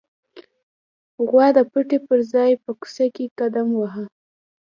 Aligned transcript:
غوا 1.29 1.47
د 1.57 1.59
پټي 1.71 1.97
پر 2.07 2.19
ځای 2.33 2.51
په 2.63 2.71
کوڅه 2.79 3.05
کې 3.15 3.25
قدم 3.39 3.67
واهه. 3.75 4.05